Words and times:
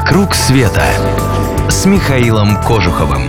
«Вокруг 0.00 0.34
света» 0.34 0.82
с 1.68 1.84
Михаилом 1.84 2.56
Кожуховым. 2.62 3.20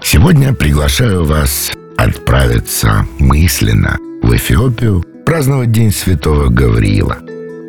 Сегодня 0.00 0.54
приглашаю 0.54 1.26
вас 1.26 1.70
отправиться 1.98 3.06
мысленно 3.18 3.98
в 4.22 4.34
Эфиопию 4.34 5.04
праздновать 5.26 5.70
День 5.70 5.92
Святого 5.92 6.48
Гавриила. 6.48 7.18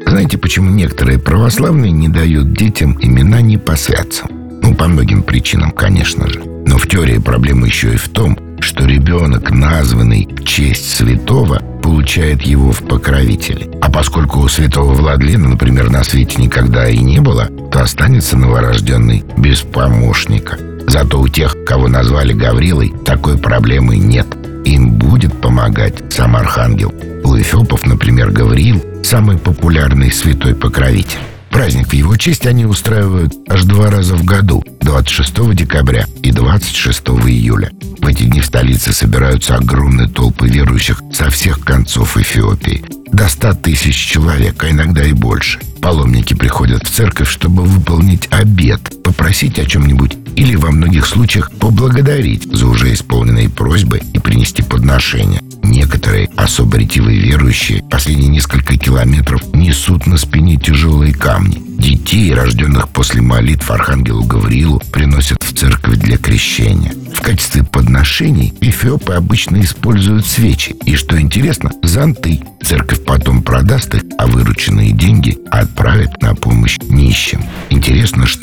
Знаете, 0.05 0.37
почему 0.37 0.71
некоторые 0.71 1.19
православные 1.19 1.91
не 1.91 2.07
дают 2.07 2.53
детям 2.53 2.97
имена 3.01 3.41
не 3.41 3.57
по 3.57 3.75
святцам? 3.75 4.29
Ну, 4.61 4.73
по 4.73 4.87
многим 4.87 5.21
причинам, 5.21 5.71
конечно 5.71 6.25
же. 6.29 6.39
Но 6.65 6.77
в 6.77 6.87
теории 6.87 7.17
проблема 7.17 7.67
еще 7.67 7.93
и 7.93 7.97
в 7.97 8.07
том, 8.07 8.39
что 8.61 8.85
ребенок, 8.85 9.51
названный 9.51 10.29
в 10.31 10.45
честь 10.45 10.95
святого, 10.95 11.61
получает 11.89 12.43
его 12.43 12.71
в 12.71 12.83
покровители. 12.83 13.67
А 13.81 13.89
поскольку 13.89 14.41
у 14.41 14.47
святого 14.47 14.93
Владлена, 14.93 15.49
например, 15.49 15.89
на 15.89 16.03
свете 16.03 16.39
никогда 16.39 16.87
и 16.87 16.99
не 16.99 17.19
было, 17.19 17.47
то 17.71 17.81
останется 17.81 18.37
новорожденный 18.37 19.23
без 19.37 19.61
помощника. 19.61 20.59
Зато 20.87 21.19
у 21.19 21.27
тех, 21.27 21.55
кого 21.65 21.87
назвали 21.87 22.33
Гаврилой, 22.33 22.93
такой 23.03 23.39
проблемы 23.39 23.97
нет. 23.97 24.27
Им 24.65 24.99
будет 24.99 25.41
помогать 25.41 26.13
сам 26.13 26.35
Архангел. 26.35 26.93
У 27.23 27.35
эфиопов, 27.35 27.83
например, 27.87 28.29
Гавриил– 28.29 28.85
самый 29.03 29.39
популярный 29.39 30.11
святой 30.11 30.53
покровитель. 30.53 31.17
Праздник 31.49 31.89
в 31.89 31.93
его 31.93 32.15
честь 32.17 32.45
они 32.45 32.65
устраивают 32.65 33.33
аж 33.47 33.63
два 33.63 33.89
раза 33.89 34.15
в 34.15 34.23
году– 34.23 34.63
26 34.81 35.55
декабря 35.55 36.05
и 36.23 36.31
26 36.31 37.01
июля. 37.27 37.71
В 37.99 38.07
эти 38.07 38.23
дни 38.23 38.41
в 38.41 38.45
столице 38.45 38.93
собираются 38.93 39.55
огромные 39.55 40.07
толпы 40.07 40.47
верующих 40.47 41.01
со 41.11 41.29
всех 41.29 41.59
концов 41.61 42.17
Эфиопии. 42.17 42.83
До 43.11 43.27
100 43.27 43.53
тысяч 43.55 43.95
человек, 43.95 44.63
а 44.63 44.69
иногда 44.69 45.03
и 45.03 45.13
больше. 45.13 45.59
Паломники 45.81 46.33
приходят 46.33 46.83
в 46.83 46.89
церковь, 46.89 47.29
чтобы 47.29 47.63
выполнить 47.63 48.27
обед, 48.31 48.81
попросить 49.03 49.59
о 49.59 49.65
чем-нибудь 49.65 50.17
или 50.35 50.55
во 50.55 50.71
многих 50.71 51.05
случаях 51.05 51.51
поблагодарить 51.51 52.43
за 52.51 52.67
уже 52.67 52.93
исполненные 52.93 53.49
просьбы 53.49 54.01
и 54.13 54.19
принести 54.19 54.61
подношения. 54.61 55.41
Некоторые 55.63 56.29
особо 56.35 56.77
ретивые 56.77 57.19
верующие 57.19 57.83
последние 57.89 58.29
несколько 58.29 58.77
километров 58.77 59.41
несут 59.53 60.07
на 60.07 60.17
спине 60.17 60.57
тяжелые 60.57 61.13
камни. 61.13 61.61
Детей, 61.79 62.33
рожденных 62.33 62.89
после 62.89 63.21
молитв 63.21 63.69
Архангелу 63.71 64.23
Гавриилу, 64.23 64.81
приносят 64.91 65.41
в 65.41 65.53
церковь 65.57 65.97
для 65.97 66.17
крещения. 66.17 66.93
Качестве 67.29 67.63
подношений 67.63 68.55
эфиопы 68.59 69.13
обычно 69.13 69.61
используют 69.61 70.25
свечи. 70.25 70.75
И, 70.85 70.95
что 70.95 71.21
интересно, 71.21 71.69
зонты. 71.83 72.41
Церковь 72.63 73.05
потом 73.05 73.43
продаст 73.43 73.93
их, 73.93 74.01
а 74.17 74.25
вырученные 74.25 74.93
деньги 74.93 75.37
отправит 75.51 76.19
на 76.23 76.33
помощь 76.33 76.79
нищим. 76.89 77.43
Интересно, 77.69 78.25
что 78.25 78.38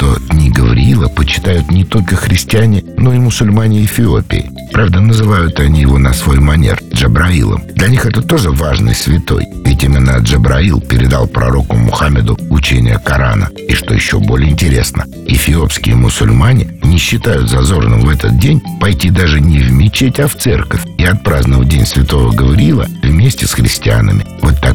почитают 1.16 1.70
не 1.70 1.84
только 1.84 2.14
христиане, 2.14 2.84
но 2.98 3.12
и 3.12 3.18
мусульмане 3.18 3.84
Эфиопии. 3.84 4.50
Правда, 4.72 5.00
называют 5.00 5.58
они 5.58 5.80
его 5.80 5.98
на 5.98 6.12
свой 6.12 6.38
манер– 6.38 6.80
Джабраилом. 6.92 7.62
Для 7.74 7.88
них 7.88 8.04
это 8.04 8.22
тоже 8.22 8.50
важный 8.50 8.94
святой, 8.94 9.46
ведь 9.64 9.82
именно 9.82 10.18
Джабраил 10.18 10.80
передал 10.80 11.26
пророку 11.26 11.76
Мухаммеду 11.76 12.38
учение 12.50 12.98
Корана. 12.98 13.48
И 13.68 13.74
что 13.74 13.94
еще 13.94 14.18
более 14.18 14.50
интересно, 14.50 15.06
эфиопские 15.26 15.96
мусульмане 15.96 16.78
не 16.82 16.98
считают 16.98 17.48
зазорным 17.48 18.00
в 18.00 18.08
этот 18.10 18.38
день 18.38 18.60
пойти 18.80 19.10
даже 19.10 19.40
не 19.40 19.58
в 19.58 19.72
мечеть, 19.72 20.20
а 20.20 20.28
в 20.28 20.36
церковь 20.36 20.82
и 20.98 21.04
отпраздновать 21.04 21.68
День 21.68 21.86
Святого 21.86 22.32
Гавриила 22.32 22.86
вместе 23.02 23.46
с 23.46 23.54
христианами. 23.54 24.26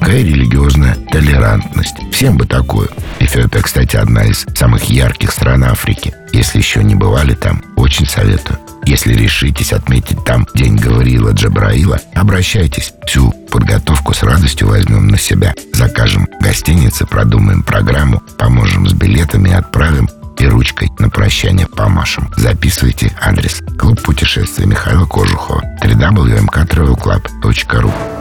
Такая 0.02 0.24
религиозная 0.24 0.96
толерантность. 1.12 1.96
Всем 2.12 2.36
бы 2.36 2.48
такую. 2.48 2.90
Эфиопия, 3.20 3.62
кстати, 3.62 3.98
одна 3.98 4.24
из 4.24 4.48
самых 4.56 4.86
ярких 4.86 5.32
стран 5.32 5.64
Африки. 5.64 6.12
Если 6.34 6.58
еще 6.58 6.84
не 6.84 6.96
бывали 6.96 7.36
там, 7.36 7.62
очень 7.76 8.08
советую. 8.08 8.58
Если 8.88 9.14
решитесь 9.14 9.74
отметить 9.74 10.26
там 10.26 10.48
День 10.56 10.76
Гавриила 10.76 11.34
Джабраила, 11.34 12.00
обращайтесь. 12.16 12.94
Всю 13.06 13.32
подготовку 13.52 14.16
с 14.16 14.24
радостью 14.24 14.70
возьмем 14.70 15.08
на 15.08 15.20
себя. 15.20 15.54
Закажем 15.72 16.28
гостиницы, 16.40 17.06
продумаем 17.06 17.62
программу, 17.62 18.24
поможем 18.40 18.90
с 18.90 18.94
билетами 18.94 19.54
отправим 19.54 20.10
и 20.40 20.48
ручкой 20.48 20.90
на 20.98 21.12
прощание 21.12 21.68
помашем. 21.68 22.32
Записывайте 22.36 23.16
адрес. 23.22 23.62
Клуб 23.78 24.02
путешествия 24.02 24.66
Михаила 24.66 25.06
Кожухова. 25.06 25.62
www.mktravelclub.ru 25.84 28.21